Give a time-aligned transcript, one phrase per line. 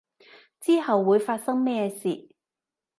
[0.59, 2.27] 之後會發生咩事